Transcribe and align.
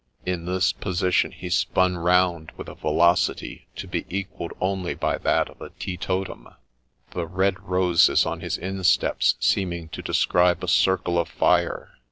In 0.25 0.45
this 0.45 0.73
position 0.73 1.31
he 1.31 1.51
spun 1.51 1.95
round 1.95 2.53
with 2.57 2.67
a 2.67 2.73
velocity 2.73 3.67
to 3.75 3.87
be 3.87 4.07
equalled 4.09 4.51
only 4.59 4.95
by 4.95 5.19
that 5.19 5.47
of 5.47 5.61
a 5.61 5.69
tee 5.77 5.95
totum, 5.95 6.47
the 7.11 7.27
red 7.27 7.59
roses 7.61 8.25
on 8.25 8.39
his 8.39 8.57
insteps 8.57 9.35
seeming 9.39 9.89
to 9.89 10.01
describe 10.01 10.63
a 10.63 10.67
circle 10.67 11.19
of 11.19 11.27
fire. 11.29 11.99